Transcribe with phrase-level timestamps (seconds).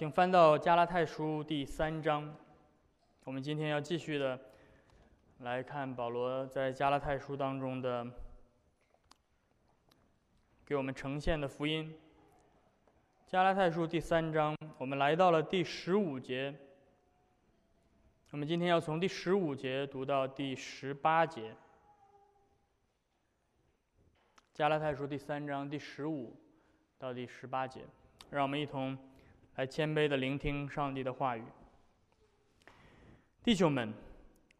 [0.00, 2.34] 请翻到加拉太书第三章。
[3.24, 4.40] 我们今天要继续的
[5.40, 8.06] 来看保罗在加拉太书当中的
[10.64, 11.94] 给我们呈现的福音。
[13.26, 16.58] 加拉太书第三章，我们来到了第十五节。
[18.30, 21.54] 我们今天要从第十五节读到第十八节。
[24.54, 26.34] 加拉太书第三章第十五
[26.98, 27.84] 到第十八节，
[28.30, 28.96] 让我们一同
[29.60, 31.44] 来谦卑的聆听上帝的话语。
[33.44, 33.92] 弟兄们，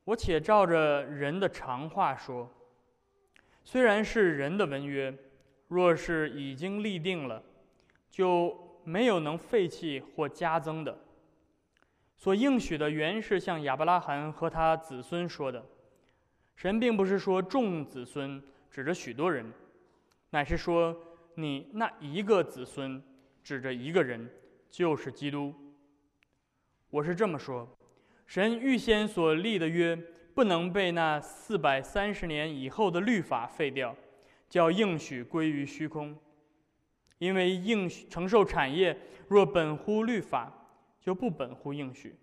[0.04, 2.46] 我且照着人的常话说：
[3.64, 5.16] 虽然是人的文约，
[5.68, 7.42] 若是已经立定了，
[8.10, 10.98] 就没有能废弃或加增的。
[12.18, 15.64] 所应许的原是向亚伯拉罕和他子孙说的。
[16.56, 19.50] 神并不是说众子孙，指着许多人。
[20.28, 20.94] 乃是说，
[21.36, 23.02] 你那一个子孙
[23.42, 24.30] 指着一个人，
[24.70, 25.52] 就是基督。
[26.88, 27.68] 我是这么说：
[28.26, 29.96] 神预先所立的约，
[30.34, 33.94] 不能被那四百三十年以后的律法废掉，
[34.48, 36.16] 叫应许归于虚空。
[37.18, 38.96] 因为应许承受产业，
[39.28, 40.50] 若本乎律法，
[41.00, 42.16] 就不本乎应许。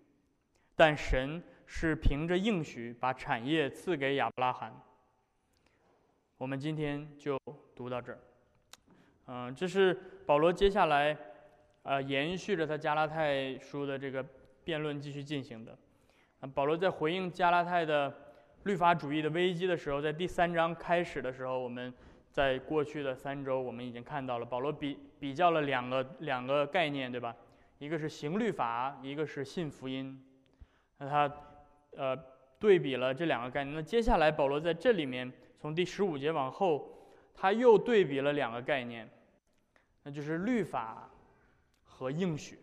[0.74, 4.74] 但神是凭着应许把产业赐给亚伯拉罕。
[6.36, 7.38] 我们今天就
[7.74, 8.18] 读到这儿，
[9.26, 9.92] 嗯，这是
[10.24, 11.16] 保罗接下来，
[11.88, 14.22] 呃，延续着他加拉太书的这个
[14.62, 15.74] 辩论继续进行的。
[16.40, 18.14] 啊，保罗在回应加拉太的
[18.64, 21.90] 律法主义的危机的时候，在第三章开始的时候，我们
[22.30, 27.34] 在过去的三周我们已经看到了，保罗比比较了两个两个概念，对吧？
[27.78, 30.22] 一个是行律法，一个是信福音。
[30.98, 31.32] 那他，
[31.96, 32.14] 呃，
[32.58, 33.74] 对比了这两个概念。
[33.74, 35.32] 那接下来保罗在这里面。
[35.60, 36.88] 从第十五节往后，
[37.34, 39.08] 他又对比了两个概念，
[40.04, 41.10] 那就是律法
[41.98, 42.60] 和应许。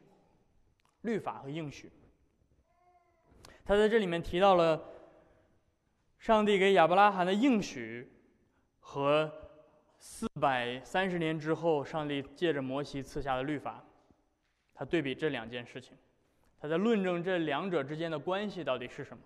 [1.02, 1.92] 律法和应许，
[3.66, 4.82] 他在这里面提到了
[6.18, 8.10] 上帝给亚伯拉罕的应许
[8.80, 9.32] 和
[10.00, 13.84] 四百三十年之后上帝借着摩西赐下的律法，
[14.74, 15.96] 他对比这两件事情，
[16.60, 19.22] 他在论证这两者之间的关系到底是什么。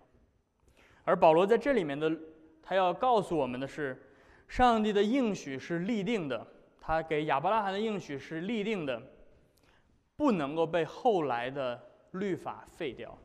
[1.04, 2.10] 而保罗在这里面的。
[2.62, 4.00] 他要告诉我们的是，
[4.46, 6.46] 上帝的应许是立定的，
[6.80, 9.02] 他给亚伯拉罕的应许是立定的，
[10.20, 13.16] 不能够被后来的律法废掉。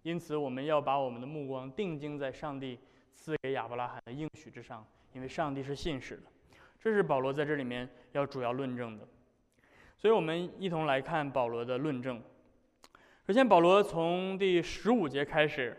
[0.00, 2.78] 因此，我们要把我们的目光定睛在上帝
[3.12, 4.82] 赐给亚伯拉罕的应许之上，
[5.12, 6.22] 因为上帝是信使的。
[6.78, 9.06] 这是保罗在这里面要主要论证的。
[9.98, 12.22] 所以我们一同来看保罗的论证。
[13.26, 15.76] 首先，保罗从第十五节开始。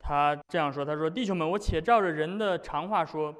[0.00, 3.32] 他这样说：“他说，弟兄们，我且照着人的常话说，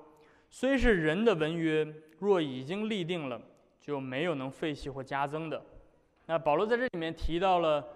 [0.49, 1.85] 虽是人的文约，
[2.21, 3.43] 若已经立定了，
[3.81, 5.61] 就没有能废弃或加增的。
[6.33, 7.87] 那保罗在这里面提到了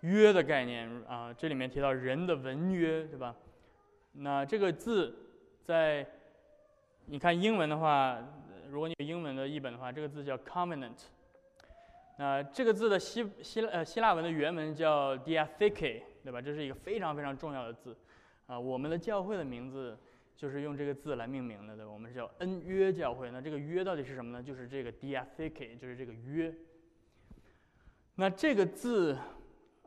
[0.00, 3.34] 约的概念啊，这里面提到人的文约，对吧？
[4.12, 5.16] 那这个字
[5.62, 6.06] 在
[7.06, 8.22] 你看英文的话，
[8.68, 11.04] 如果你有英文的译本的话，这个字叫 covenant。
[12.18, 16.42] 那这个字的希希呃希腊文的原文叫 diatheke，对吧？
[16.42, 17.96] 这是一个非常非常重要的字。”
[18.46, 19.98] 啊，我们的教会的名字
[20.36, 21.90] 就是用这个字来命名的，对吧？
[21.90, 23.30] 我们是叫恩约教会。
[23.30, 24.42] 那这个约到底是什么呢？
[24.42, 26.54] 就是这个 diatheke，就是这个约。
[28.16, 29.16] 那这个字，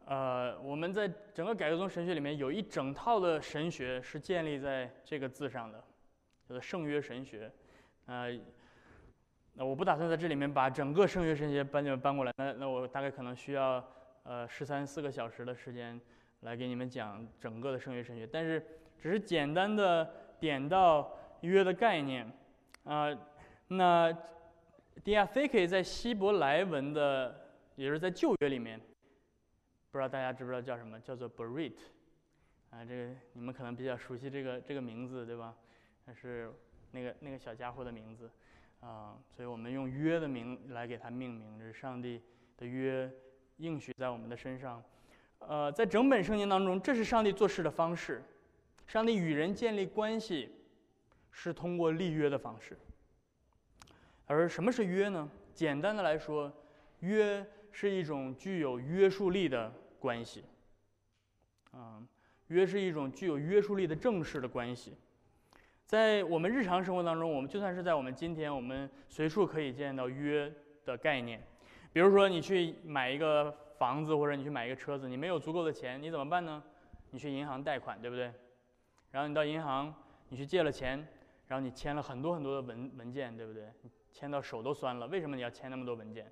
[0.06, 5.78] 呃，我们在整个改革宗神学里面有一整套的神学是建立在这个字上的，
[6.48, 7.52] 叫做圣约神学。
[8.06, 8.26] 啊，
[9.54, 13.86] 那我不打算在这里面把整个圣约神学搬就搬过来，那那我大概可能需要
[14.24, 16.00] 呃十三四个小时的时间。
[16.44, 18.66] 来给你们讲整个的圣约神学，但是
[18.98, 20.10] 只是简单的
[20.40, 21.12] 点到
[21.42, 22.26] 约的概念
[22.86, 23.10] 啊。
[23.68, 24.10] 那
[25.04, 27.49] diatheke 在希伯来文的，
[27.80, 28.78] 也就是在旧约里面，
[29.90, 31.00] 不知道大家知不知道叫什么？
[31.00, 31.78] 叫做 berit
[32.72, 32.84] 啊。
[32.84, 35.56] 这个你们可能比较熟悉这个这个名字，对吧？
[36.04, 36.52] 那是
[36.92, 38.30] 那个那个小家伙的名字
[38.82, 39.18] 啊。
[39.34, 42.22] 所以我们用约的名来给它命名，这是上帝
[42.58, 43.10] 的约
[43.60, 44.84] 应许在我们的身上。
[45.38, 48.22] 呃，在整本圣经当中，这是上帝做事的方式。
[48.88, 50.54] 上帝与人建立关系，
[51.32, 52.78] 是通过立约的方式。
[54.26, 55.32] 而什么是约呢？
[55.54, 56.52] 简单的来说，
[57.00, 60.44] 约是一种具有约束力的关系。
[61.72, 62.02] 啊，
[62.48, 64.98] 约是一种具有约束力的正式的关系。
[65.86, 70.54] 在我们日常生活当中，我们就算是在我们今天，我们随处可以见到约
[70.86, 71.42] 的概念。
[71.92, 73.56] 比如说，你去买一个。
[73.80, 76.62] 房子或者你去买一个车子，你没有足够的钱，你怎么办呢？
[77.12, 78.30] 你去银行贷款，对不对？
[79.10, 79.96] 然后你到银行，
[80.28, 81.08] 你去借了钱，
[81.48, 83.72] 然后你签了很多很多的文文件，对不对？
[84.12, 85.08] 签到手都酸了。
[85.08, 86.30] 为什么你要签那么多文件？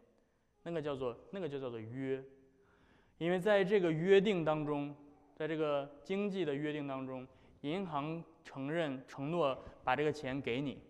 [0.67, 2.21] 那个叫做那个就叫做约，
[3.19, 4.93] 因为在这个约定当中，
[5.33, 7.25] 在这个经济的约定当中，
[7.61, 10.81] 银行承认承诺把这个钱给你，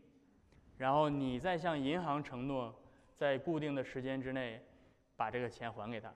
[0.79, 2.73] 然后你再向银行承诺
[3.15, 4.59] 在固定的时间之内
[5.15, 6.11] 把这个钱还给他，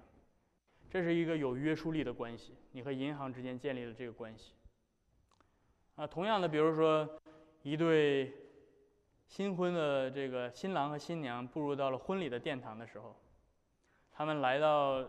[0.90, 4.56] 这是一个有约束力的关系，你和银行之间建立了这个关系。
[5.98, 7.08] 啊，同样的，比如说
[7.62, 8.34] 一对
[9.28, 13.16] 新婚的这个新郎和新娘步入到了婚礼的殿堂的时候。
[14.22, 15.04] 他们来到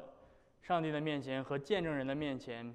[0.63, 2.75] 上帝的面前和见证人的面前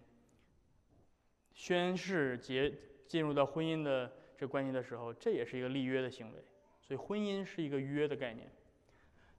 [1.51, 2.71] 宣誓结
[3.07, 6.43] 进入到婚姻的这关系的时候，这也是一个立约的行为。
[6.79, 8.47] 所以婚姻是一个约的概念。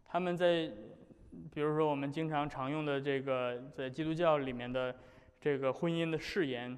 [0.05, 0.69] 他们在
[1.53, 4.93] 比如说我们经常常用的这个在基督教里面的
[5.41, 6.77] 这个婚姻的誓言，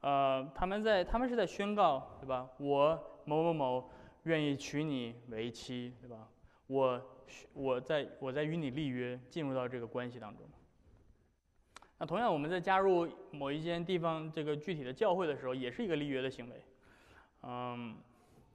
[0.00, 2.48] 呃，他们在他们是在宣告，对吧？
[2.58, 3.90] 我某某某
[4.22, 6.28] 愿意娶你为妻，对吧？
[6.68, 7.04] 我。
[7.52, 10.46] 我在我在与你立约，进入到这个关系当中。
[11.98, 16.62] 那同样，我们在加入某一间地方这个具体的教会的时候，也是一个立约的行为。
[17.42, 17.96] 嗯，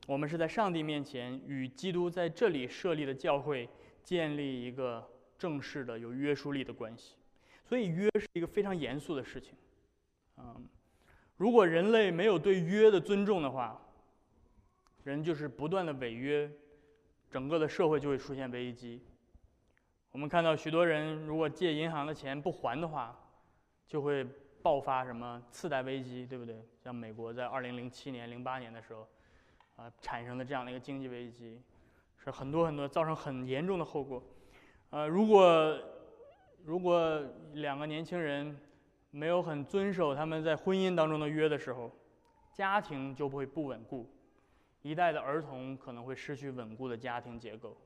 [0.05, 3.67] 我们是在上帝面前与基督在这里设立的教会
[4.03, 5.07] 建立一个
[5.39, 7.15] 正式的有约束力的关系。
[7.65, 9.53] 所以，约是一个非常严肃的事情。
[10.37, 10.67] 嗯，
[11.37, 13.81] 如果人类没有对约的尊重的话，
[15.03, 16.51] 人就是不断的违约。
[17.31, 19.01] 整个的社会就会出现危机。
[20.11, 23.17] 我们看到许多人如果借银行的钱不还的话，
[23.87, 24.27] 就会
[24.61, 26.61] 爆发什么次贷危机，对不对？
[26.83, 29.07] 像美国在二零零七年、零八年的时候，
[29.77, 31.61] 啊，产生的这样的一个经济危机，
[32.17, 34.21] 是很多很多造成很严重的后果。
[34.89, 35.79] 呃，如果
[36.65, 37.23] 如果
[37.53, 38.59] 两个年轻人
[39.09, 41.89] 没有很遵守他们在婚姻当中的约的时候，
[42.53, 44.05] 家庭就不会不稳固。
[44.81, 47.77] 一代的儿童可能会失去稳固的家庭结构。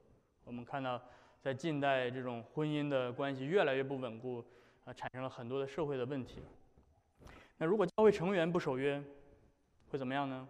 [0.44, 1.01] 我们看到，
[1.42, 4.44] 在近代这种婚姻的关系越来越不稳固，
[4.86, 6.42] 啊，产生了很多的社会的问题。
[7.57, 9.03] 那如果教会成员不守约，
[9.89, 10.47] 会怎么样呢？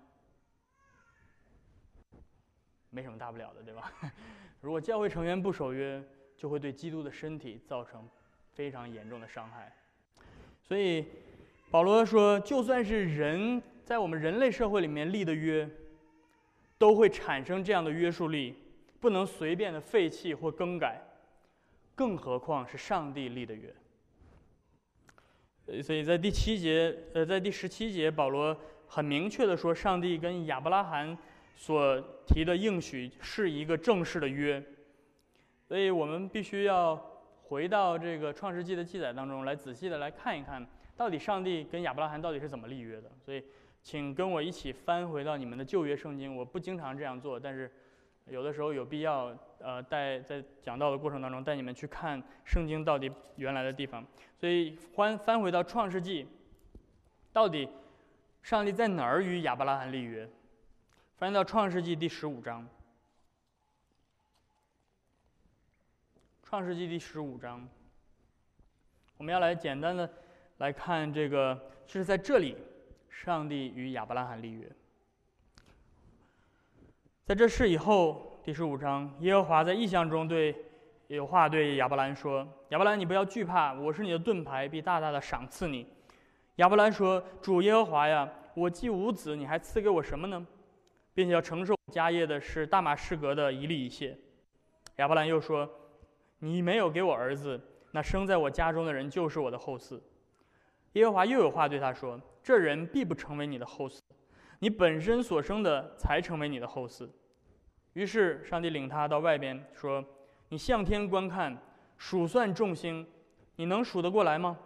[2.90, 3.92] 没什么大不了的，对吧？
[4.62, 6.04] 如果教会成员不守约，
[6.38, 8.08] 就会对基督的身体造成
[8.54, 9.76] 非常严重的伤害。
[10.62, 11.06] 所以，
[11.72, 15.70] 保罗说，就算是人在我们人类社会里面立的约。
[16.78, 18.54] 都会产生这样的约束力，
[19.00, 21.02] 不能随便的废弃或更改，
[21.96, 23.74] 更何况是上帝立的约。
[25.82, 28.56] 所以在第七节，呃，在第十七节，保罗
[28.88, 31.18] 很明确的说，上帝跟亚伯拉罕
[31.56, 34.62] 所提的应许是一个正式的约。
[35.68, 36.96] 所以我们必须要
[37.44, 40.68] 回到这个创世纪的记载当中来，仔细的来看一看，
[40.98, 43.10] 到底上帝跟亚伯拉罕到底是怎么立约的。
[43.24, 43.42] 所以。
[43.86, 46.36] 请跟我一起翻回到你们的旧约圣经。
[46.36, 47.72] 我不经常这样做，但是
[48.26, 54.04] 有的时候有必要，呃，带在讲道的过程当中带你们去看圣经到底原来的地方。
[54.40, 56.28] 所以翻翻回到创世纪，
[57.32, 57.70] 到底
[58.42, 60.28] 上帝在哪儿与亚伯拉罕立约？
[61.18, 62.68] 翻到创世纪第十五章。
[66.42, 67.70] 创世纪第十五章，
[69.18, 70.12] 我们要来简单的
[70.58, 72.58] 来看这个，就是在这里。
[73.26, 74.72] 上帝与亚伯拉罕立约。
[77.24, 80.56] 在这事以后，第十五章，耶和华在异象中对
[81.08, 85.88] 有话对亚伯兰说：“亚伯兰，你不要惧怕，我是你的盾牌，必大大的赏赐你。”
[86.58, 90.46] 亚伯兰说：“主耶和华呀，我既无子，你还赐给我什么呢？
[91.16, 94.16] 并且要承受家业的是大马士革的一粒一屑。”
[94.98, 95.68] 亚伯兰又说
[96.38, 100.00] ：“你没有给我儿子，那生在我家中的人就是我的后嗣。”
[100.96, 102.20] 耶和华又有话对他说。
[102.44, 104.00] 这人必不成为你的后嗣，
[104.60, 107.10] 你本身所生的才成为你的后嗣。
[107.94, 110.06] 于是上帝领他到外边说
[110.50, 111.58] ：“你向天观看，
[111.98, 113.04] 数算众星，
[113.56, 114.60] 你能数得过来吗？”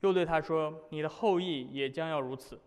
[0.00, 2.60] 又对他说：“你的后裔也将要如此。”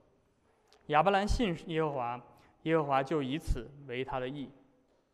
[0.87, 2.19] 亚伯兰信耶和华，
[2.63, 4.49] 耶和华就以此为他的义。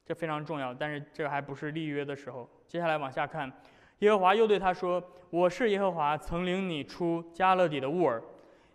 [0.05, 2.49] 这非常重要，但是这还不是立约的时候。
[2.67, 3.51] 接下来往下看，
[3.99, 8.21] 耶和华又对他说：“我是耶和华，曾领你出加勒底的乌尔。”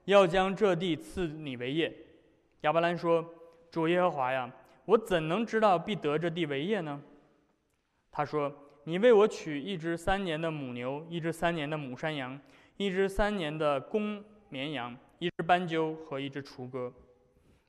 [0.06, 1.94] 要将这地赐你为业，
[2.62, 3.24] 亚伯兰说
[3.70, 4.50] ：“主耶和华呀，
[4.86, 7.00] 我怎能知道必得这地为业呢？”
[8.10, 8.52] 他说
[8.84, 12.40] ：“你为我取一只三年的母牛，一只三年的母山羊，
[12.76, 16.92] 一只三年的公绵羊，一只斑鸠和一只雏鸽。”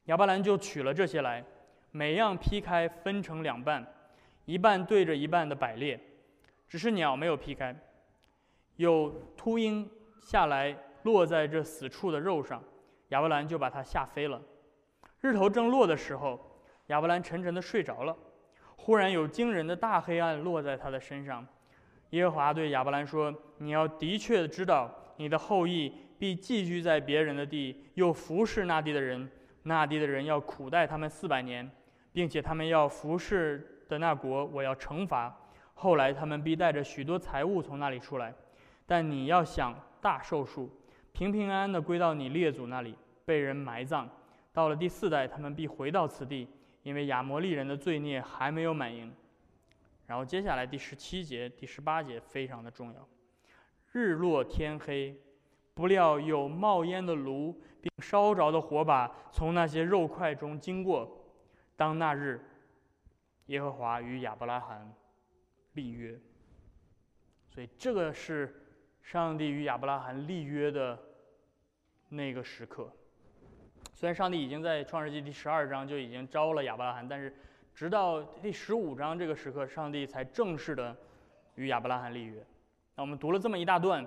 [0.05, 1.43] 亚伯兰就取了这些来，
[1.91, 3.85] 每样劈开分成两半，
[4.45, 5.99] 一半对着一半的摆列，
[6.71, 7.75] 只是鸟没有劈开。
[8.77, 10.73] 有秃鹰下来。
[11.03, 12.63] 落在这死处的肉上，
[13.07, 14.39] 亚伯兰就把它吓飞了。
[15.19, 16.39] 日头正落的时候，
[16.89, 18.15] 亚伯兰沉沉的睡着了。
[18.75, 21.43] 忽然有惊人的大黑暗落在他的身上，
[22.11, 29.27] 耶和华对亚伯兰说：“你要的确知道，你的后裔必寄居在别人的地，又服侍那地的人。
[29.63, 31.67] 那地的人要苦待他们四百年，
[32.13, 35.35] 并且他们要服侍的那国，我要惩罚。
[35.73, 38.33] 后来他们必带着许多财物从那里出来。
[38.85, 40.69] 但你要想大寿数，
[41.13, 44.09] 平平安安的归到你列祖那里，被人埋葬。
[44.51, 46.47] 到了第四代，他们必回到此地，
[46.83, 49.13] 因为亚摩利人的罪孽还没有满盈。”
[50.07, 53.07] 然后接下来第十七节、第十八节非常的重要。
[53.93, 55.15] 日落天黑，
[55.73, 61.09] 不料有冒烟的炉，并烧着的火把从那些肉块中经过。
[61.77, 62.43] 当那日，
[63.45, 64.93] 耶和华与亚伯拉罕
[65.73, 66.19] 立约。
[67.49, 68.63] 所以这个是
[69.01, 70.97] 上帝与亚伯拉罕立约的
[72.09, 72.91] 那个时刻。
[73.93, 77.35] 虽然上帝已经在创世纪第十二章就已经招了亚伯拉罕，但是。
[77.73, 80.95] 直到第十五章这个时刻，上帝才正式的
[81.55, 82.45] 与亚伯拉罕立约。
[82.95, 84.05] 那我们读了这么一大段，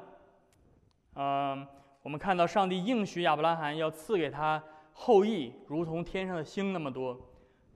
[1.15, 1.67] 嗯，
[2.03, 7.19] 我们看到上帝应许亚伯拉罕要赐给他后裔，如同天上的星那么多，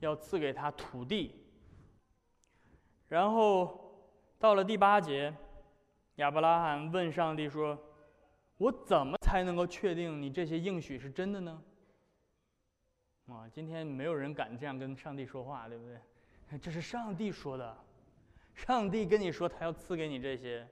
[0.01, 1.38] 要赐给他土地。
[3.09, 4.07] 然后
[4.39, 5.35] 到了第八节，
[6.17, 7.79] 亚伯拉罕问上帝说
[8.59, 11.63] ：“我怎么才能够确定你这些应许是真的呢？”
[13.29, 16.01] 啊，今天没有人敢这样跟上帝说话，对不对？
[16.59, 17.77] 这是上帝说的，
[18.55, 20.67] 上帝跟你说他要赐给你这些，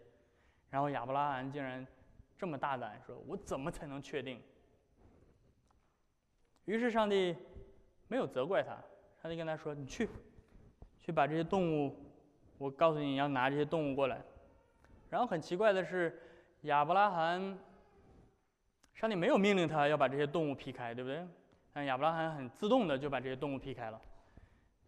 [0.71, 1.87] 然后亚伯拉罕竟然
[2.37, 4.41] 这么大胆说：“我怎么才能确定？”
[6.65, 7.37] 于是上帝
[8.09, 8.73] 没有责怪他，
[9.23, 10.09] 上帝跟他说：“你去，
[10.99, 11.95] 去把这些动物，
[12.59, 14.21] 我告诉你要拿这些动物过来。”
[15.11, 16.21] 然后很奇怪的是，
[16.63, 17.59] 亚伯拉罕，
[18.95, 21.27] 上帝没有命令他要把这些动物劈开，对不对？
[21.73, 24.01] 但亚伯拉罕很自动的就把这些动物劈开了。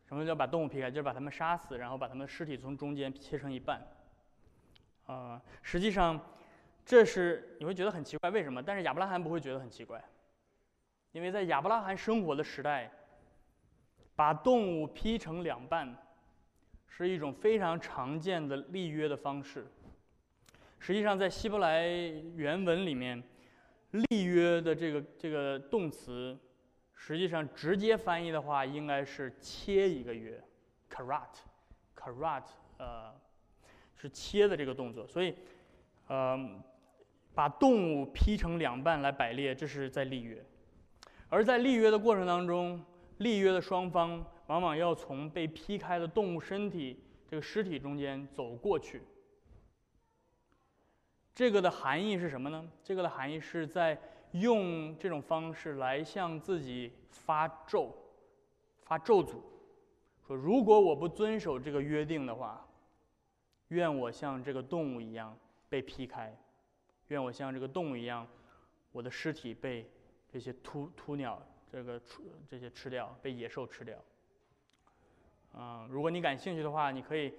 [0.06, 0.90] 什么叫把动物劈开？
[0.90, 3.80] 就是把它们杀死，然后把它们尸体从中间切成一半。
[5.06, 6.18] 啊，实际上，
[6.84, 8.62] 这是你会觉得很奇怪，为什么？
[8.62, 10.02] 但是亚伯拉罕不会觉得很奇怪，
[11.12, 12.90] 因为在亚伯拉罕生活的时代，
[14.16, 15.94] 把动物劈成两半，
[16.88, 19.66] 是一种非常常见的立约的方式。
[20.80, 21.86] 实际上，在希伯来
[22.36, 23.22] 原文里面，
[23.90, 26.38] 立约的这个这个动词。
[26.94, 30.42] 实际上，直接翻译的话应该是切一个月
[30.88, 31.40] k a r a t
[31.94, 32.46] k a r a t
[32.78, 33.14] 呃，
[33.96, 35.06] 是切的这个动作。
[35.06, 35.34] 所以，
[36.08, 36.36] 呃，
[37.34, 40.44] 把动物劈成两半来摆列，这是在立约。
[41.28, 42.84] 而在立约的过程当中，
[43.18, 49.02] 立约的双方往往要从被劈开的动物身体这个尸体中间走过去。
[51.34, 52.68] 这个的含义是什么呢？
[52.84, 53.98] 这个的含义是在。
[54.32, 57.90] 用这种方式来向自己发咒、
[58.82, 59.36] 发咒诅，
[60.26, 62.62] 说：如果我不遵守这个约定的话，
[63.68, 65.34] 愿我像这个动物一样
[65.70, 66.30] 被劈开；
[67.06, 68.28] 愿我像这个动物一样，
[68.92, 69.90] 我的尸体被
[70.30, 71.98] 这些秃秃鸟这个
[72.46, 73.98] 这些吃掉，被野兽吃掉。
[75.52, 77.34] 啊，如果你感兴趣的话，你可以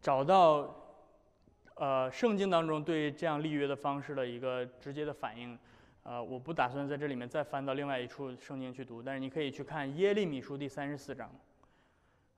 [0.00, 0.74] 找到
[1.74, 5.58] 呃圣经当中对这样立约的方式的一个直接的反应。
[6.02, 11.30] 呃，我不打算在这里面再翻到另外一处圣经去读，但是你可以去看耶利米书第三十四章，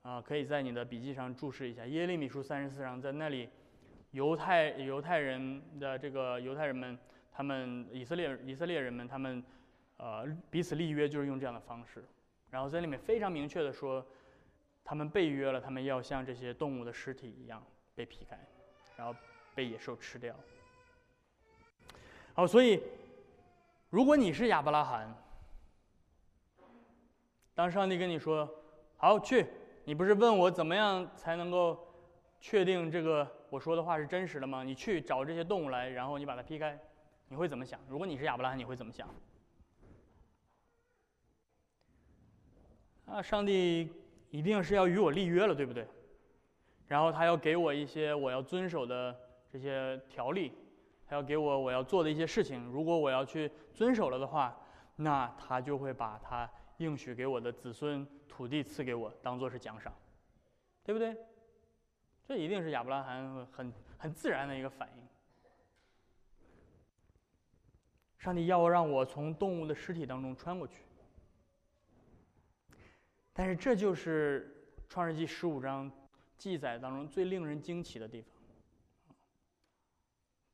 [0.02, 3.48] 啊，可以在你的笔记上注释一下耶利米书三十四章，在那里，
[4.10, 6.98] 犹太犹太人的这个犹太人们，
[7.30, 9.42] 他们以色列以色列人们，他们，
[9.96, 12.04] 呃，彼此立约就是用这样的方式，
[12.50, 14.04] 然后在里面非常明确的说，
[14.84, 18.38] 他们被约了，他们要像这些动物的尸体一样被劈开，
[18.96, 19.14] 然后
[19.54, 20.34] 被野兽吃掉，
[22.34, 22.82] 好，所以。
[23.92, 25.14] 如果你是亚伯拉罕，
[27.54, 28.48] 当上帝跟你说
[28.96, 29.46] “好去”，
[29.84, 31.78] 你不是问我怎么样才能够
[32.40, 34.64] 确定这个我说的话是真实的吗？
[34.64, 36.80] 你去找这些动物来，然后你把它劈开，
[37.28, 37.78] 你会怎么想？
[37.86, 39.06] 如果你是亚伯拉罕，你会怎么想？
[43.04, 43.92] 啊，上帝
[44.32, 45.86] 一定是要与我立约了，对不对？
[46.88, 49.14] 然后他要给我一些我要遵守的
[49.48, 50.52] 这些条例。
[51.06, 54.58] 他要给我我要做的一些事情，如果我要去遵守了的话，
[54.96, 59.92] 那他就会把他应许给我的子孙土地赐给我，当做是奖赏，
[60.82, 61.14] 对不对？
[62.24, 65.06] 这一定是亚伯拉罕很很自然的一个反应。
[68.16, 70.76] 上帝要让我从动物的尸体当中穿过去，
[73.32, 75.90] 但是这就是创世纪十五章
[76.36, 78.30] 记载当中最令人惊奇的地方。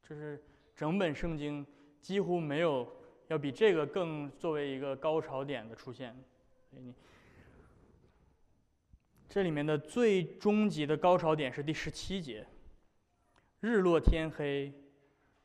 [0.03, 0.43] 就是
[0.75, 1.67] 整本圣经
[2.01, 2.91] 几乎没有
[3.27, 6.17] 要比这个更作为一个高潮点的出现。
[9.29, 12.47] 这里面的最终极的高潮点是第十七节，
[13.61, 14.73] 日落天黑，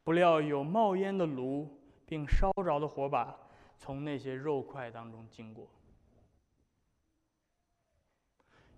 [0.04, 3.38] 不料有冒烟的炉，并烧着的火把
[3.78, 5.68] 从那些肉块当中经过。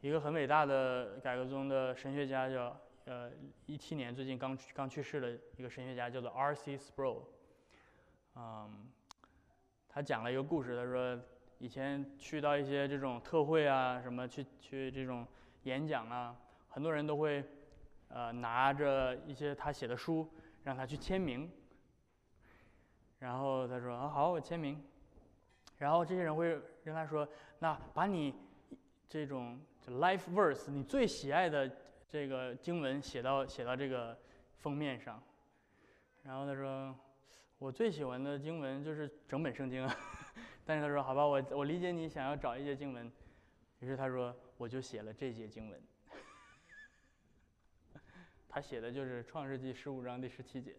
[0.05, 3.31] 一个很伟大的改革中的神学家叫呃
[3.65, 6.77] 一七年最近刚刚去世的一个神学家叫做 R.C.
[6.77, 7.24] Sproul，
[8.35, 8.88] 嗯，
[9.89, 11.19] 他讲了一个故事，他说
[11.57, 15.25] 以前去到一些这种特会啊什么去去这种
[15.63, 16.35] 演讲啊，
[16.69, 17.43] 很多人都会
[18.09, 20.31] 呃拿着一些他写的书
[20.65, 21.50] 让他去签名，
[23.17, 24.79] 然后他说啊好我签名，
[25.79, 28.35] 然后这些人会跟他说那把你
[29.07, 29.93] 这种就。
[30.00, 31.71] Life verse，你最喜爱的
[32.07, 34.17] 这个经文写到写到这个
[34.57, 35.21] 封面上，
[36.24, 36.95] 然后他说，
[37.59, 39.95] 我最喜欢的经文就是整本圣经啊，
[40.65, 43.12] 但是他说好吧，我我理解你想要找一些经文，
[43.79, 45.79] 于是他说我就写了这节经文，
[48.50, 50.75] 他写的就是创世纪十五章第十七节，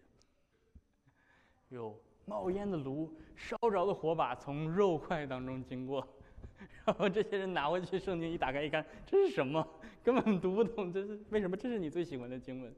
[1.69, 6.05] 有冒烟的炉，烧着的火把从肉块当中经过。
[6.85, 9.65] 然后这些人拿回去圣经一打开一看，这是什么？
[10.03, 11.57] 根本读不懂，这是为什么？
[11.57, 12.73] 这是你最喜欢的经文。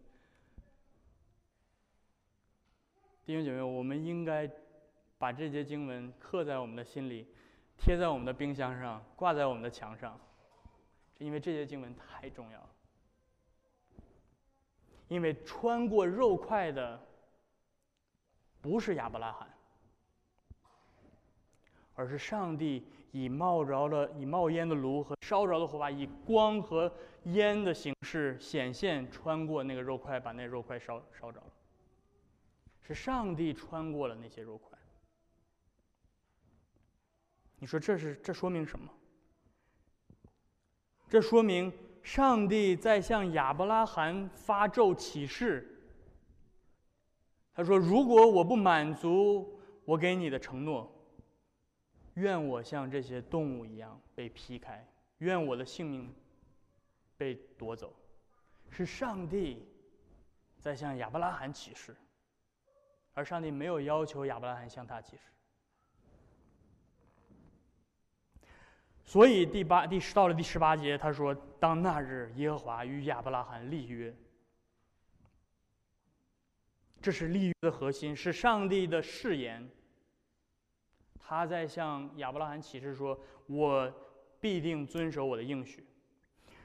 [3.24, 4.50] 弟兄姐妹，我们应该
[5.20, 7.28] 把这节经文刻在我们的心里，
[7.78, 10.20] 贴在我们的冰箱上，挂在我们的墙上，
[11.20, 12.70] 因为这些经文太重要。
[15.08, 17.00] 因为穿过肉块的
[18.62, 19.48] 不是亚伯拉罕，
[21.94, 22.88] 而是上帝。
[23.12, 26.92] 以冒着的、以冒烟的炉和烧着的火把，以光和
[27.26, 31.48] 烟的形式显现，穿过那个肉块，把那肉块烧烧着了。
[32.82, 34.78] 是上帝穿过了那些肉块。
[37.60, 38.90] 你说这是这说明什么？
[41.10, 41.74] 这说明
[42.04, 45.76] 上帝在向亚伯拉罕发咒启示。
[47.54, 50.90] 他说：“如果我不满足我给你的承诺。”
[52.20, 54.86] 愿我像这些动物一样被劈开，
[55.20, 56.14] 愿我的性命
[57.18, 57.96] 被夺走。
[58.70, 59.66] 是上帝
[60.60, 61.96] 在向亚伯拉罕起誓，
[63.14, 65.24] 而上帝没有要求亚伯拉罕向他起誓。
[69.06, 74.16] 所以第八、第十到了第十八节，他说：“当那日，耶和华与亚伯拉罕立约。”
[77.02, 79.68] 这是立约的核心，是上帝的誓言。
[81.30, 83.16] 他在向亚伯拉罕启示说
[83.46, 83.94] ：“我
[84.40, 85.86] 必定遵守我的应许。”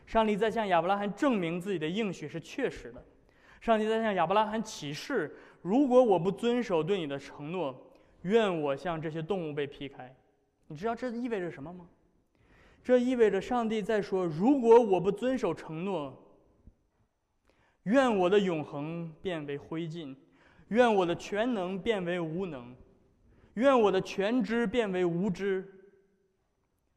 [0.07, 3.05] 上帝在向亚伯拉罕证明自己的应许是确实的。
[3.61, 7.79] 上帝在向亚伯拉罕启示：“如果我不遵守对你的承诺，
[8.23, 10.17] 愿我像这些动物被劈开。”
[10.69, 11.87] 你知道这意味着什么吗？
[12.83, 16.19] 这意味着上帝在说：“如果我不遵守承诺，
[17.83, 20.17] 愿我的永恒变为灰烬，
[20.69, 22.75] 愿我的全能变为无能。”
[23.55, 25.71] 愿我的全知变为无知。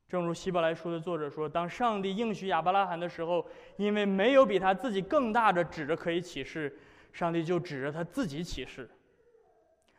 [0.07, 6.79] 正如希伯来书的作者说：“当上帝应许亚伯拉罕的时候，因为没有比他自己更大的指着可以启示，
[7.11, 8.89] 上帝就指着他自己启示。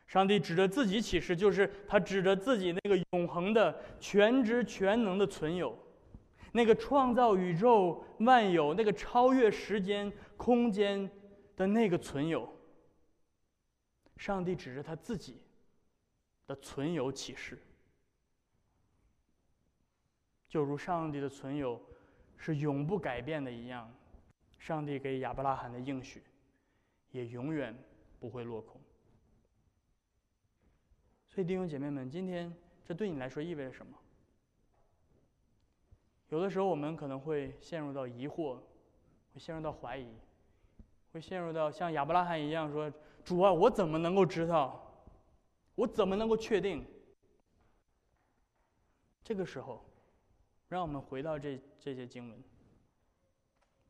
[0.06, 5.78] 上帝指着自己启示，就是他指着自己那个永恒的全知全能的存有，
[6.52, 11.10] 那个创造宇宙万有、那个超越时间空间
[11.54, 12.50] 的那个存有。
[14.16, 15.42] 上帝指着他自己。”
[16.48, 17.58] 的存有启示，
[20.48, 21.80] 就如上帝的存有
[22.38, 23.92] 是永不改变的一样，
[24.58, 26.22] 上帝给亚伯拉罕的应许
[27.10, 27.76] 也永远
[28.18, 28.80] 不会落空。
[31.28, 32.50] 所以弟兄姐妹们，今天
[32.82, 33.96] 这对你来说意味着什么？
[36.30, 38.58] 有的时候我们可能会陷入到疑惑，
[39.34, 40.08] 会陷入到怀疑，
[41.12, 42.90] 会陷入到像亚伯拉罕一样说
[43.22, 44.82] ：“主啊，我怎么能够知道？”
[45.78, 46.84] 我怎么能够确定？
[49.22, 49.88] 这个时候，
[50.68, 52.42] 让我们回到这这些经文，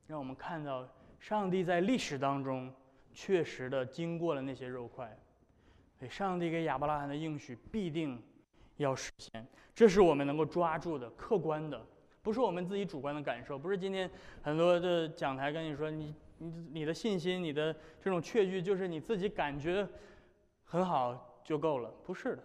[0.05, 2.71] 让我们看到上帝在历史当中
[3.11, 5.17] 确实的经过了那些肉块，
[5.97, 8.21] 对上帝给亚伯拉罕的应许必定
[8.77, 11.83] 要实现，这是我们能够抓住的客观的，
[12.21, 14.07] 不是我们自己主观的感受，不是今天
[14.43, 19.89] 很多的讲台跟你说你你你的信心，你的这种确据，就是你自己感觉
[20.63, 21.25] 很好。
[21.49, 21.89] 就够了？
[22.05, 22.43] 不是的。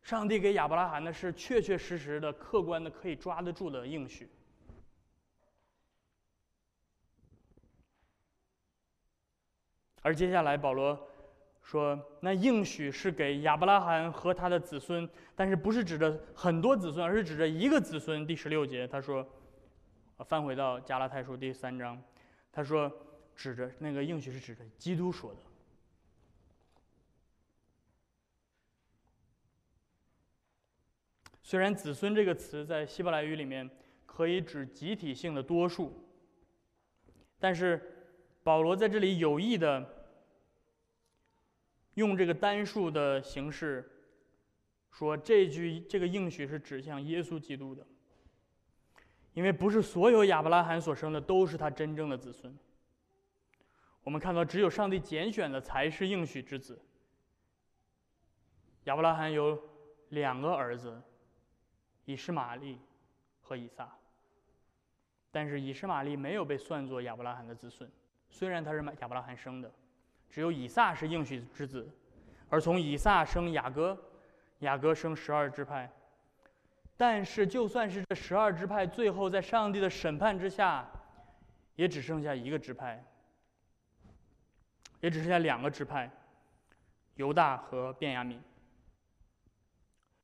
[0.00, 4.30] 上帝给亚伯拉罕的是确确实实的、客观的、可以抓得住的应许。
[10.02, 10.96] 而接下来保罗
[11.60, 19.28] 说：“那应许是给亚伯拉罕和他的子孙，但是不是指着很多子孙，而是指着一个子孙。”第十六节他说
[20.28, 22.00] ：“翻回到加拉太书第三章，
[22.52, 22.88] 他说
[23.34, 25.40] ：‘指着那个应许是指着基督说的。
[31.46, 33.70] 虽然“子孙”这个词在希伯来语里面
[34.04, 36.04] 可以指集体性的多数，
[37.38, 37.80] 但是
[38.42, 40.10] 保罗在这里有意的
[41.94, 43.88] 用这个单数的形式
[44.90, 47.86] 说这句这个应许是指向耶稣基督的，
[49.32, 52.52] 因为不是所有亚伯拉罕所生的都是他真正的子孙。
[54.02, 56.84] 我们看到，只有上帝拣选的才是应许之子。
[58.86, 59.56] 亚伯拉罕有
[60.08, 61.00] 两个儿子。
[62.06, 62.78] 以实玛利
[63.42, 63.88] 和以撒，
[65.30, 67.90] 但是以实玛利没有被算作亚伯拉罕的子孙，
[68.30, 69.70] 虽然他是亚伯拉罕生的，
[70.30, 71.88] 只有以撒是应许之子，
[72.48, 73.98] 而从以撒生雅各，
[74.60, 75.90] 雅各生十二支派，
[76.96, 80.88] 但是就算是这十二支派最后在上帝的审判之下，
[81.74, 83.04] 也只剩下一个支派，
[85.00, 86.08] 也只剩下两个支派，
[87.16, 88.38] 犹大和便雅悯，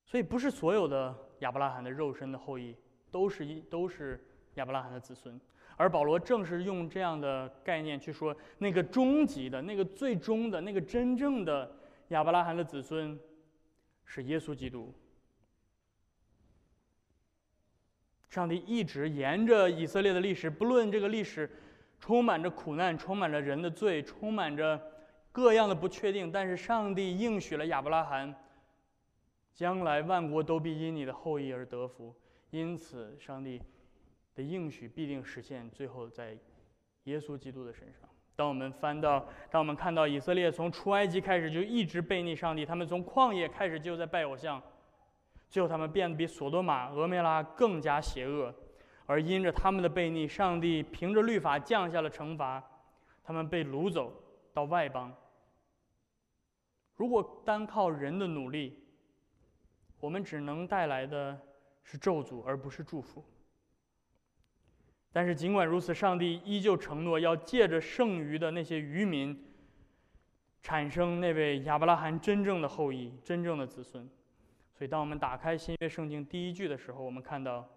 [0.05, 1.13] 所以不是所有的。
[1.43, 2.75] 亚伯拉罕的肉身的后裔
[3.11, 4.25] 都是一都是
[4.55, 5.39] 亚伯拉罕的子孙，
[5.77, 11.71] 而保罗正是用这样的概念去说那个终极的、那个最终的、那个真正的
[12.09, 13.19] 亚伯拉罕的子孙
[14.05, 14.95] 是耶稣基督。
[18.31, 21.51] 上帝一直沿着以色列的历史，不论这个历史
[21.99, 24.81] 充满着苦难、充满着人的罪、充满着
[25.33, 28.33] 各样的不确定，但是上帝应许了亚伯拉罕。
[29.55, 32.15] 将来万国都必因你的后裔而得福，
[32.51, 33.61] 因此上帝
[34.35, 35.69] 的应许必定实现。
[35.71, 36.37] 最后在
[37.05, 38.09] 耶稣基督的身上。
[38.35, 44.61] 当我们翻到，当我们看到以色列从出埃及开始就一直背逆上帝，他们从旷野开始就在拜偶像，
[45.51, 48.53] 最后他们变得比索多玛、俄梅拉更加邪恶，
[49.05, 52.65] 而因着他们的背逆，上帝凭着律法降下了惩罚，
[53.23, 54.11] 他们被掳走
[54.55, 55.15] 到外邦。
[56.97, 58.82] 如果单靠人的努力，
[60.03, 61.41] 我们只能带来的
[61.85, 63.25] 是咒诅，而不是祝福。
[65.13, 69.47] 但是尽管如此，上帝依旧承诺要借着剩余的那些渔民，
[70.61, 74.11] 产生那位亚伯拉罕真正的后裔、真正的子孙。
[74.75, 77.71] 所以，当我们打开新约圣经第一句的时候，我们看到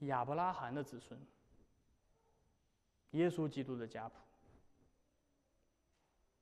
[0.00, 1.16] 亚伯拉罕的子孙，
[3.12, 4.16] 耶稣基督的家谱，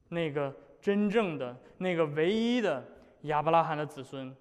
[0.08, 2.82] 那个真正的、那个唯一的
[3.22, 4.34] 亚伯拉罕的子孙。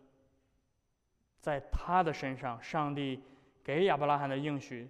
[1.39, 3.21] 在他的身上，上帝
[3.63, 4.88] 给亚伯拉罕的应许，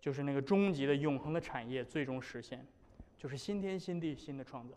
[0.00, 2.66] 就是那个终极的永恒的产业最终实现，
[3.16, 4.74] 就是新天新地新的创造。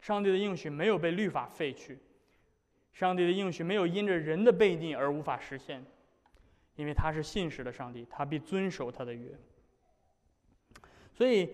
[0.00, 1.98] 上帝的应许没有被律法废去，
[2.92, 5.84] 上帝的应许没有因着人的悖逆而无法实现，
[6.76, 9.28] 因为他是信实的上帝，他必遵守他的约。
[11.12, 11.50] 所以，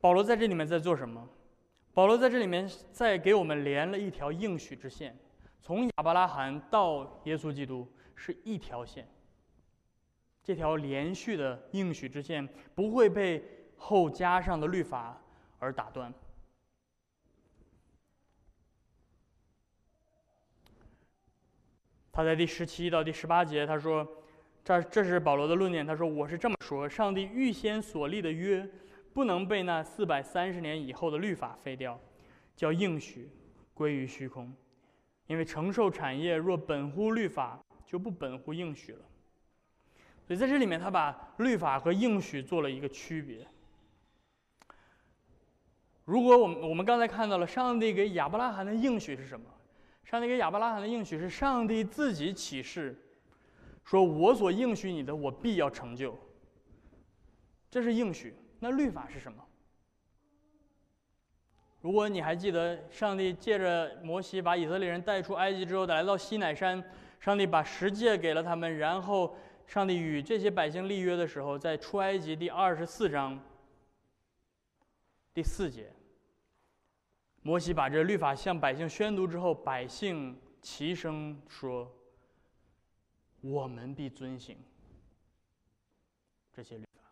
[0.00, 1.28] 保罗在这里面在做什么？
[1.94, 5.16] 保罗在这里面在给我们连了一条应许之线。
[5.60, 9.06] 从亚伯拉罕到耶稣基督是一条线，
[10.42, 13.44] 这条连续的应许之线不会被
[13.76, 15.20] 后加上的律法
[15.58, 16.12] 而打断。
[22.10, 24.06] 他在第十七到第十八节他说
[24.64, 25.86] ：“这这是保罗的论点。
[25.86, 28.68] 他说我是这么说：上帝预先所立的约，
[29.12, 32.00] 不能被那四百三十年以后的律法废掉，
[32.56, 33.30] 叫应许
[33.74, 34.52] 归于虚空。”
[35.28, 38.98] 因为承受产业若本乎律法，就不本乎应许了。
[40.26, 43.46] 所以在这里面，他把律法和应许做了一个区别。
[46.04, 49.46] 如果我们我们刚才看到了上帝给亚伯拉罕的应许是什么？
[50.04, 52.96] 上帝给亚伯拉罕的应许是上帝自己启示，
[53.84, 56.18] 说我所应许你的，我必要成就。
[57.70, 58.34] 这是应许。
[58.58, 59.44] 那律法是什么？
[61.88, 66.84] 如果你还记得，上帝借着摩西把以色列人带出埃及之后，来到西乃山，
[67.18, 69.34] 上帝把十诫给了他们，然后
[69.66, 73.42] 上帝与这些百姓立约的时候，在出埃及第二十四章
[75.32, 75.90] 第四节，
[77.40, 81.90] 摩西把这律法向百姓宣读之后，百姓齐声说
[83.40, 84.58] ：“我们必遵行
[86.52, 87.08] 这些律法。”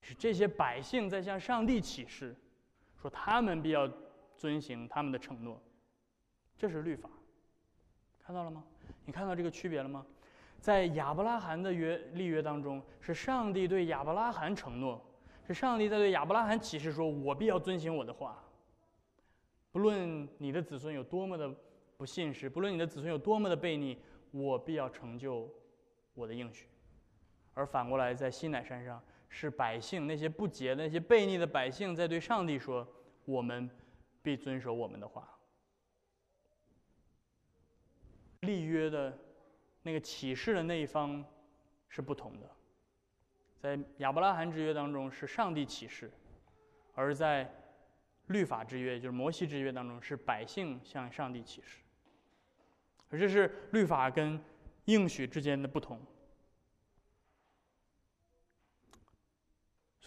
[0.00, 2.36] 是这些百姓在向上帝起誓。
[3.00, 3.90] 说他们必要
[4.36, 5.60] 遵行他们的承诺，
[6.58, 7.08] 这是律法，
[8.18, 8.62] 看到了吗？
[9.04, 10.04] 你看到这个区别了吗？
[10.60, 15.02] 在亚伯拉罕的约立约当中，是上帝对亚伯拉罕承诺，
[15.46, 18.38] 是上帝在对亚伯拉罕启示说：“我必要遵行我的话，
[19.72, 21.50] 不论你的子孙有多么的
[21.96, 23.98] 不信实，不论你的子孙有多么的悖逆，
[24.32, 25.50] 我必要成就
[26.12, 26.66] 我的应许。”
[27.54, 32.86] 而反过来，在西乃山上，是百姓那些不洁的、那些悖逆的百姓在对上帝说
[33.24, 33.70] ：“我们
[34.22, 35.26] 必遵守我们的话。”
[38.40, 39.16] 立约的
[39.82, 41.24] 那个启示的那一方
[41.88, 42.50] 是不同的，
[43.58, 46.10] 在亚伯拉罕之约当中是上帝启示，
[46.94, 47.52] 而在
[48.26, 51.78] 律法之约，就是摩西之约当中是百姓向上帝启示，
[53.10, 54.42] 而这是律法跟
[54.86, 56.00] 应许之间的不同。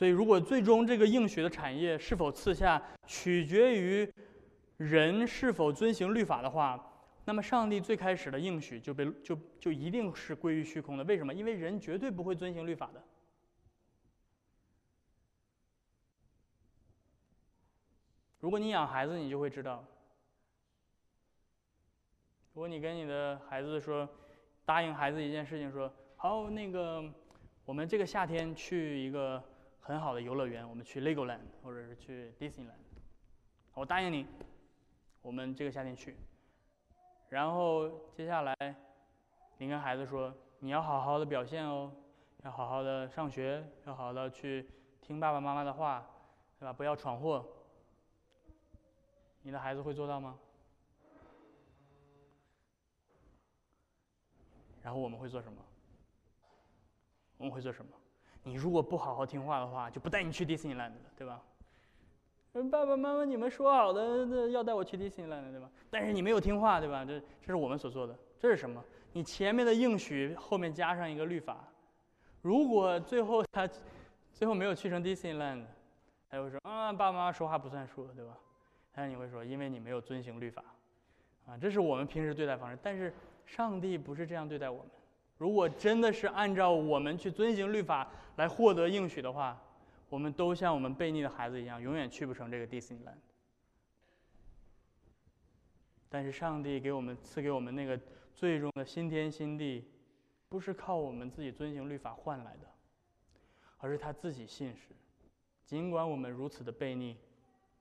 [0.04, 4.14] 所以，如果最终这个应许的产业是否赐下，取决于
[4.76, 6.78] 人是否遵行律法的话，
[7.24, 11.06] 那么上帝最开始的应许就被就就一定是归于虚空的。
[11.06, 11.34] 为什么？
[11.34, 13.02] 因为人绝对不会遵行律法的。
[18.42, 19.86] 如果你养孩子，你就会知道，
[22.54, 24.10] 如果你跟你的孩子说，
[24.66, 27.02] 答应孩子一件事情，说好那个，
[27.64, 29.42] 我们这个夏天去一个。
[29.86, 32.80] 很好的游乐园，我们去 Legoland 或者是去 Disneyland，
[33.74, 34.26] 我答应你，
[35.22, 36.16] 我们这个夏天去。
[37.28, 38.56] 然后接下来，
[39.58, 41.92] 你跟孩子说，你要好好的表现哦，
[42.44, 44.70] 要好好的上学，要好好的去
[45.02, 46.08] 听爸爸妈妈的话，
[46.58, 46.72] 对吧？
[46.72, 47.46] 不要闯祸。
[49.42, 50.40] 你的孩子会做到吗？
[54.82, 55.62] 然后我们会做什么？
[57.36, 57.92] 我们会做什么？
[58.44, 61.42] 你如果不好好听话的话，就不带你去 Disneyland 了，对吧？
[62.70, 65.70] 爸爸妈妈，你们说好的要带我去 Disneyland，对吧？
[65.90, 67.04] 但是你没有听话，对吧？
[67.04, 68.16] 这这是我们所做的。
[68.38, 68.84] 这是什么？
[69.14, 71.68] 你前面的应许后面加上一个律法。
[72.42, 73.68] 如果最后他
[74.34, 75.64] 最后没有去成 Disneyland，
[76.30, 78.38] 他会说啊，爸爸妈妈说话不算数，对吧？
[78.92, 80.64] 但是你会说，因为你没有遵行律法，
[81.48, 82.78] 啊，这是我们平时对待方式。
[82.84, 83.12] 但是
[83.46, 84.88] 上帝不是这样对待我们。
[85.44, 89.62] 如果真的是按照我们去遵行律法来获得应许的话，
[90.08, 93.18] 我们都像我们悖逆的孩子一样，永远去不成这个 Disneyland。
[96.08, 98.00] 但是上帝给我们赐给我们那个
[98.34, 99.84] 最终的新天新地，
[100.48, 102.68] 不是靠我们自己遵行律法换来的，
[103.80, 104.96] 而是他自己信实。
[105.66, 107.18] 尽管我们如此的悖逆，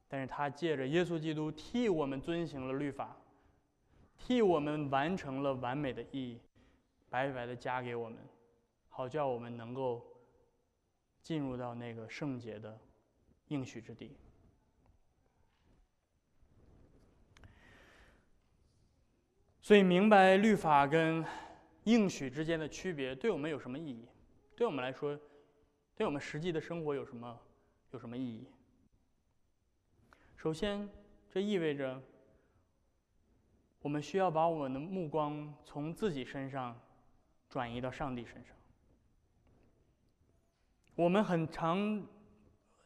[0.09, 3.17] 但是他借着耶稣基督替我们遵行了律法，
[4.19, 6.41] 替我们完成了完美的意义。
[7.13, 8.19] 白白的加给我们，
[8.89, 10.03] 好叫我们能够
[11.23, 12.81] 进入到那个圣洁的
[13.49, 14.17] 应许之地。
[19.61, 21.23] 所以，明白律法跟
[21.85, 24.09] 应许之间的区别，对我们有什么意义？
[24.57, 25.21] 对我们来说，
[25.95, 27.39] 对我们实际的生活有什么
[27.91, 28.47] 有什么意义？
[30.35, 30.89] 首先，
[31.31, 32.03] 这意味着
[33.83, 36.75] 我们需要把我们的目光从自己身上。
[37.53, 38.57] 转移到上帝身上。
[40.95, 42.03] 我们很常、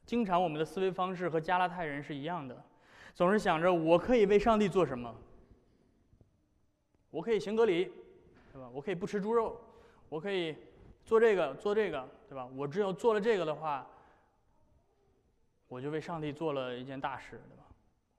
[0.04, 2.64] 经常，我们的思维方式和加拉太人是一样的，
[3.14, 5.14] 总是想着我可以为上帝做什么。
[7.12, 7.84] 我可以行隔离，
[8.52, 8.68] 对吧？
[8.72, 9.56] 我可以不吃猪肉，
[10.08, 10.56] 我可以
[11.04, 12.44] 做这个做这个，对吧？
[12.56, 13.86] 我只有做了这个的话，
[15.68, 17.62] 我就为上帝做了一件大事，对吧？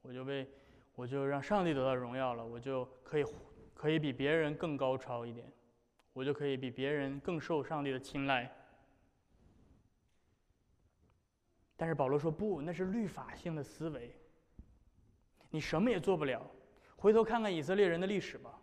[0.02, 0.48] 我就为
[0.96, 3.26] 我就让上帝得到荣耀了，我就可以
[3.74, 5.46] 可以比别人更高超一点。
[6.18, 8.52] 我就可以比别人更受上帝的青睐，
[11.76, 14.12] 但是保罗说不，那是律法性的思维。
[15.52, 16.44] 你什么也做不了。
[16.96, 18.60] 回头看看以色列人的历史吧，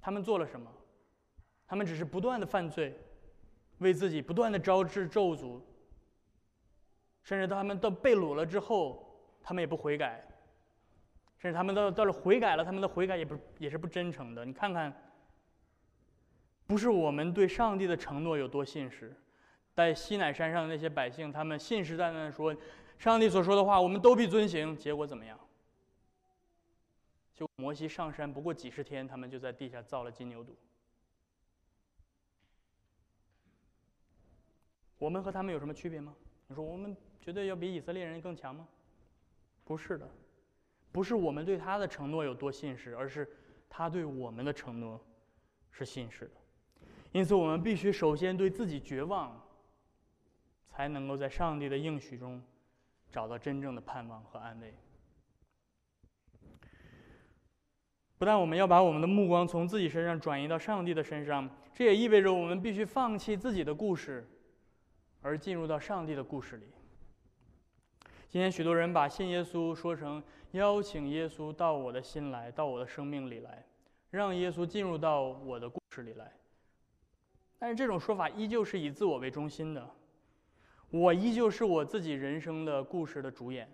[0.00, 0.72] 他们做了什么？
[1.66, 2.96] 他们只是不断的犯罪，
[3.78, 5.60] 为自己不断的招致咒诅，
[7.24, 10.24] 甚至他们到被掳了之后，他们也不悔改，
[11.36, 14.44] 甚至他们到到了悔改了，他们的悔改也不也是不真诚的。
[14.44, 15.02] 你看看。
[16.66, 19.14] 不是我们对上帝的承诺有多信实，
[19.72, 22.54] 在西乃山上的那些百姓，他们信誓旦旦的说，
[22.98, 24.76] 上帝所说的话，我们都必遵行。
[24.76, 25.38] 结果怎么样？
[27.32, 30.48] 就摩西上山不过几十天，他们就在地下造了金牛犊。
[34.98, 36.16] 我们和他们有什么区别吗？
[36.48, 38.66] 你说我们绝对要比以色列人更强吗？
[39.64, 40.08] 不是的，
[40.90, 43.30] 不是我们对他的承诺有多信实，而是
[43.68, 44.98] 他对我们的承诺
[45.70, 46.45] 是信实的。
[47.16, 49.42] 因此，我们必须首先对自己绝望，
[50.68, 52.42] 才能够在上帝的应许中
[53.10, 54.74] 找到真正的盼望和安慰。
[58.18, 64.28] 不但我们要把我们的目光从自己身上转移到上帝的身上，这也意味着我们必须放弃自己的故事，
[65.22, 66.66] 而进入到上帝的故事里。
[68.28, 73.64] 今天，许多人把信耶稣说成邀请耶稣到我的心来，到我的生命里来，
[74.10, 76.30] 让耶稣进入到我的故事里来。
[77.58, 79.90] 但是这种说法依旧是以自我为中心的，
[80.90, 83.68] 我依旧是我自己人生的故事的主演。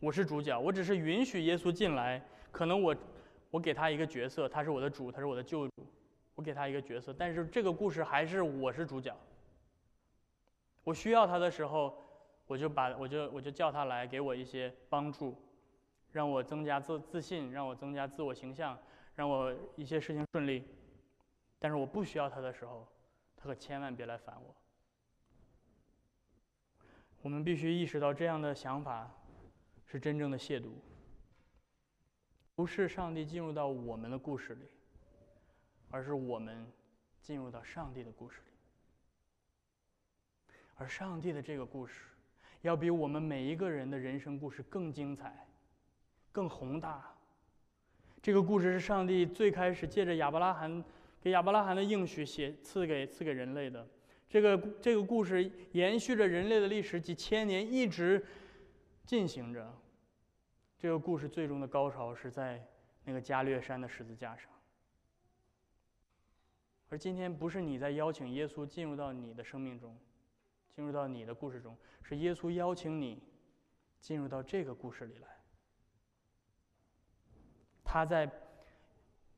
[0.00, 2.22] 我是主角，我只是允许耶稣进来。
[2.50, 2.94] 可能我，
[3.50, 5.72] 我给他一个角色，他是我的主，他是我的救主，
[6.34, 7.14] 我给他一个角色。
[7.16, 9.16] 但是这个故事还是我是主角。
[10.84, 11.96] 我需要他的时候，
[12.46, 15.34] 我就把我就我就叫他来给我一些帮助，
[16.12, 18.78] 让我增加自自信，让我增加自我形象，
[19.14, 20.64] 让我一些事情顺利。
[21.58, 22.86] 但是我不需要他的时候，
[23.36, 24.54] 他可千万别来烦我。
[27.22, 29.10] 我们必须意识到这样的想法。
[29.88, 30.72] 是真正的亵渎，
[32.56, 34.66] 不是上帝进入到我们的故事里，
[35.90, 36.66] 而是我们
[37.22, 38.50] 进入到上帝的故事里。
[40.74, 42.06] 而上帝的这个故事，
[42.62, 45.46] 要比我们每一个人的人生故事更精彩、
[46.32, 47.14] 更宏大。
[48.20, 50.82] 这个故事是上帝最开始借着亚伯拉罕
[51.20, 53.86] 给亚伯拉罕的应许写赐给赐给人类的。
[54.28, 58.24] 这个这个故事延续着人类的历史几千年，一直。
[59.06, 59.72] 进行着，
[60.76, 62.60] 这个故事最终的高潮是在
[63.04, 64.50] 那个加略山的十字架上。
[66.88, 69.96] 而今天不是你在邀请耶稣进入到你的生命中，
[70.74, 73.22] 进入到你的故事中，是耶稣邀请你
[74.00, 75.28] 进入到这个故事里来。
[77.84, 78.28] 他在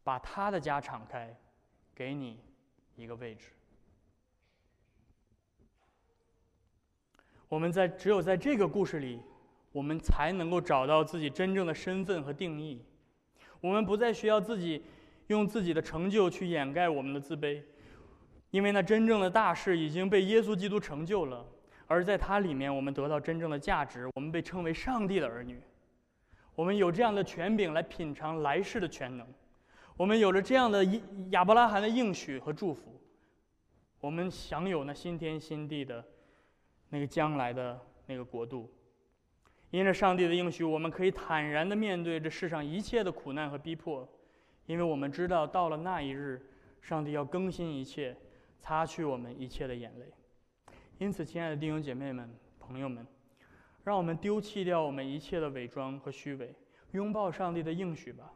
[0.03, 1.39] 把他的家敞开，
[1.99, 2.39] 给你
[2.95, 3.49] 一个位置。
[7.49, 9.21] 我们在只有在这个故事里。
[9.71, 12.83] 我们才能够找到自己真正的身份和定义。
[13.61, 14.83] 我们不再需要自己
[15.27, 17.63] 用自己的成就去掩盖我们的自卑，
[18.51, 21.47] 因为那真正的大事已经被耶稣基督成就了。
[21.87, 24.09] 而在它里面，我们得到真正的价值。
[24.15, 25.61] 我们被称为上帝的儿女，
[26.55, 29.27] 我们有这样的权柄来品尝来世的全能。
[29.99, 30.85] 我们有了这样的
[31.31, 33.01] 亚伯拉罕的应许和祝福，
[34.01, 36.03] 我们享有那新天新地的
[36.89, 38.73] 那个将来的那个国度。
[39.71, 44.09] 因着上帝的应许，我们可以坦然的面对这世上一切的苦难和逼迫，
[44.67, 46.41] 因为我们知道到了那一日，
[46.81, 48.17] 上帝要更新一切，
[48.61, 50.07] 擦去我们一切的眼泪。
[50.99, 53.05] 因此，亲爱的弟兄姐妹们、朋友们，
[53.83, 56.55] 让我们丢弃掉我们一切的伪装和虚伪，
[56.93, 58.33] 拥抱上帝的应许吧，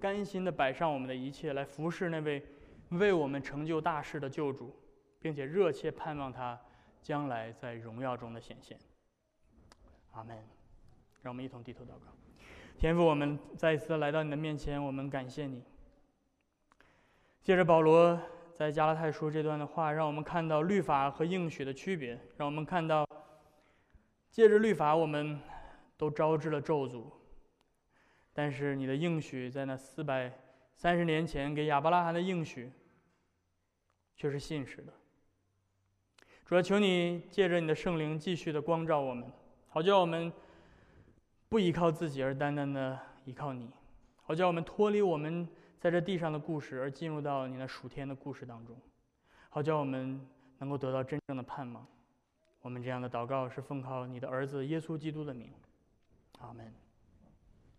[0.00, 2.42] 甘心的摆上我们的一切来服侍那位
[2.90, 4.74] 为我们成就大事的救主，
[5.20, 6.60] 并且热切盼望他
[7.02, 8.78] 将来在荣耀中的显现。
[10.12, 10.36] 阿门。
[11.22, 12.12] 让我们一同低头祷告。
[12.78, 15.62] 天父，我们再一次来到你的面前，我们感谢你。
[17.40, 18.20] 借着保罗
[18.52, 23.08] 在加拉太书这段的话，让我们看到律法和应许的区别，让我们看到
[24.30, 25.40] 借着律法，我们
[25.96, 27.04] 都招致了咒诅。
[28.34, 30.30] 但是你的应许在那四百
[30.74, 32.70] 三十年前给亚伯拉罕的应许，
[34.16, 34.92] 却是信实的。
[36.44, 39.32] 主要求你借着你的圣灵继续的光照我们。
[39.68, 40.32] 好叫我们
[41.48, 43.68] 不依靠自己，而单单的依靠你；
[44.22, 48.76] 好叫我们脱离我们在这地上的故事，而进入到你那属天的故事当中；
[49.48, 50.20] 好叫我们
[50.58, 51.86] 能够得到真正的盼望。
[52.60, 55.52] 我们这样的祷告是奉靠你的儿子耶稣基督的名，
[56.40, 56.83] 阿门。